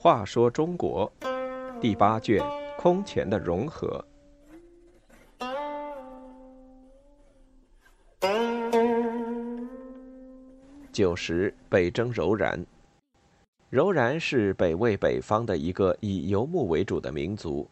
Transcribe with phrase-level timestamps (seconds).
[0.00, 1.10] 话说中国
[1.80, 2.42] 第八卷
[2.78, 4.02] 空前的融合。
[10.92, 12.64] 九十北征柔然。
[13.70, 17.68] 柔然是北魏北方的一个以游牧为主的民族，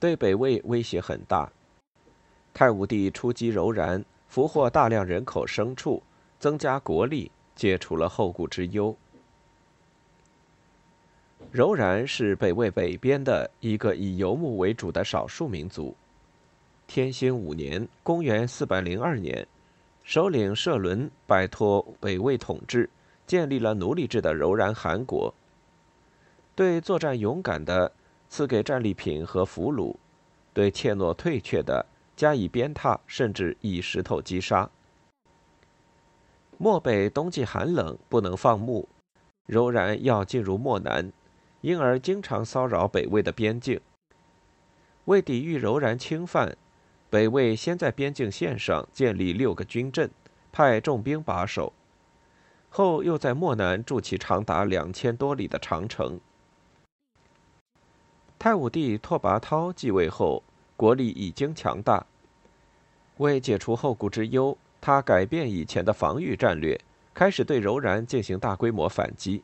[0.00, 1.52] 对北魏威胁很大。
[2.54, 4.02] 太武帝出击柔然，
[4.34, 6.02] 俘获大量人口牲畜，
[6.40, 8.92] 增加国力，解除了后顾之忧。
[11.52, 15.94] 柔然是北魏北边的一个以游牧为主的少数民族。
[16.88, 19.46] 天兴五年（公元402年），
[20.02, 22.90] 首领社伦摆脱北魏统治。
[23.28, 25.32] 建立了奴隶制的柔然汗国，
[26.56, 27.92] 对作战勇敢的
[28.28, 29.94] 赐给战利品和俘虏，
[30.52, 34.70] 对怯懦退却的加以鞭挞，甚至以石头击杀。
[36.56, 38.88] 漠北冬季寒冷，不能放牧，
[39.46, 41.12] 柔然要进入漠南，
[41.60, 43.80] 因而经常骚扰北魏的边境。
[45.06, 46.56] 为抵御柔然侵犯，
[47.10, 50.10] 北魏先在边境线上建立六个军镇，
[50.52, 51.72] 派重兵把守。
[52.70, 56.20] 后又在漠南筑起长达两千多里的长城。
[58.38, 60.42] 太武帝拓跋焘继位后，
[60.76, 62.06] 国力已经强大。
[63.18, 66.80] 为解除后顾之忧，他改变以前的防御战略，
[67.12, 69.42] 开始对柔然进行大规模反击。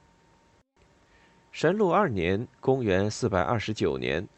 [1.52, 4.28] 神禄二年（公元429年），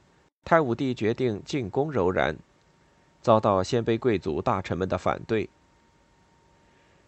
[0.45, 2.37] 太武帝决定进攻柔然，
[3.20, 5.48] 遭到鲜卑贵族大臣们的反对。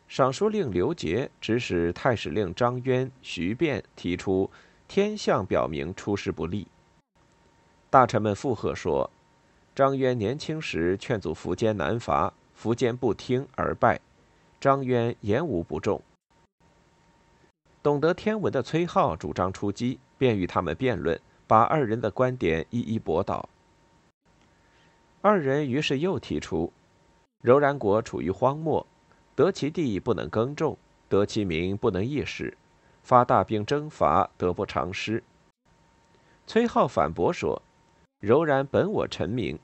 [0.07, 4.51] 尚书令刘杰指使太史令张渊、徐变提出
[4.87, 6.67] 天象表明出师不利。
[7.89, 9.11] 大臣们附和说，
[9.75, 14.01] 张渊年轻时劝阻苻坚南伐，苻坚不听而败，
[14.61, 16.01] 张渊言无不中。
[17.83, 23.49] 懂得天文的崔浩主张出击，便与他们辩论，把二人的观点一一驳倒。
[25.21, 26.73] 二人于是又提出，
[27.43, 28.87] 柔然国处于荒漠。
[29.35, 30.79] 得其地不能耕种，
[31.09, 32.57] 得其民不能易使，
[33.03, 35.25] 发大兵征伐得不偿失。
[36.47, 37.61] 崔浩反驳说
[38.25, 39.59] ：“柔然本我臣民，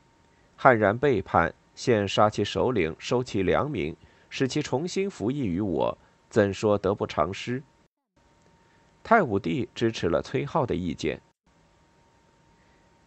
[0.54, 3.97] 悍然背叛，现杀其首领，收其良民，
[4.28, 5.97] 使其重新服役于我，
[6.28, 7.62] 怎说得不偿失？”
[9.03, 11.22] 太武帝支持了崔浩的意见。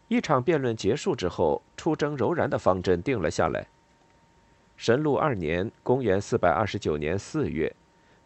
[0.08, 3.68] 一场辩论结束之后，出征柔然的方针定了下来。
[4.76, 7.76] 神禄二年（公元429年）四月，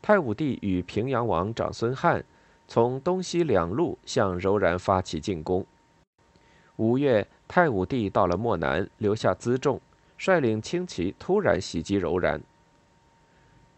[0.02, 2.24] 太武帝与平阳王长孙翰
[2.70, 5.66] 从东西两路向柔然发起进攻。
[6.78, 9.82] 五月，太武帝到了漠南，留下辎重，
[10.18, 12.40] 率领轻骑突然袭击柔然。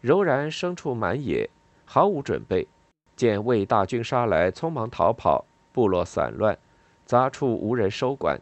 [0.02, 1.48] 柔然牲畜满野，
[1.86, 2.68] 毫无准备，
[3.16, 6.58] 见魏大军杀来，匆忙逃跑，部落散乱，
[7.06, 8.38] 杂处无人收管。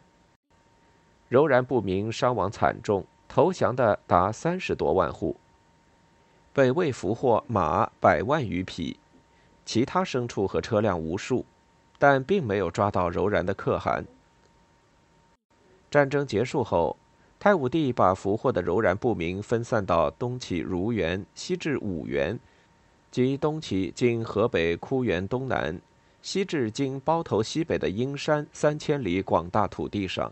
[1.29, 3.05] 柔然不明伤亡惨重。
[3.31, 5.35] 投降的达三十多万户，
[6.51, 8.99] 北魏俘获马百万余匹，
[9.63, 11.45] 其他牲畜和车辆无数，
[11.99, 14.03] 但并没有抓到柔然的可汗。
[15.89, 16.95] 战争结束后，
[17.39, 22.37] 太武帝把俘获的柔然部民分散到东起如原，西至五原，
[23.09, 25.79] 即东起今河北枯原东南，
[26.21, 30.31] 西至今包头西北的阴山三千里广大土地上。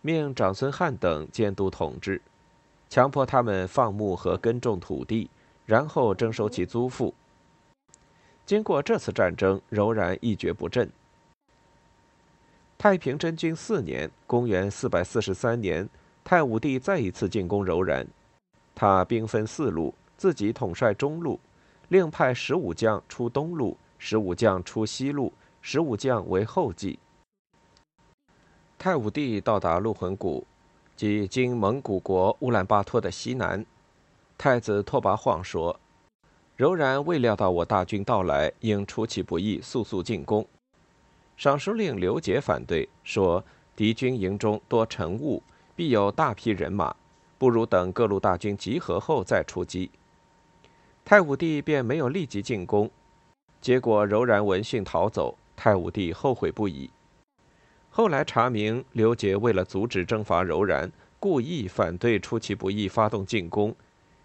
[0.00, 2.20] 命长孙翰等监督统治，
[2.88, 5.28] 强迫他们放牧和耕种土地，
[5.66, 7.12] 然后征收其租赋。
[8.46, 10.90] 经过这次战争，柔然一蹶不振。
[12.82, 15.88] 太平真君四年（公元443年），
[16.24, 18.04] 太武帝再一次进攻柔然，
[18.74, 21.38] 他兵分四路，自己统帅中路，
[21.90, 26.98] 另派十五将出东路，十五将出西路，十五将为后继。
[28.76, 30.44] 太武帝到达鹿魂谷，
[30.96, 33.64] 即今蒙古国乌兰巴托的西南。
[34.36, 35.78] 太子拓跋晃说
[36.58, 40.44] ：“柔然未料到我大军到来，应出其不意，速速进攻。”
[41.36, 43.44] 尚书令刘杰反对说
[43.74, 45.42] ：“敌军营中多晨雾，
[45.74, 46.94] 必有大批人马，
[47.38, 49.90] 不如等各路大军集合后再出击。”
[51.04, 52.88] 太武帝便没有立即进攻，
[53.60, 56.90] 结果柔然闻讯逃走，太武帝后悔不已。
[57.90, 63.74] 后来查明，刘杰为了阻止征伐柔然，故意反对出其不意发动进攻，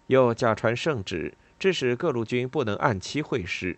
[0.06, 3.76] 又假传圣旨，致使各路军不能按期会师。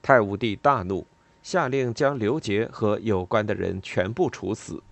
[0.00, 1.06] 太武帝大怒，
[1.44, 4.82] 下令将刘杰和有关的人全部处死。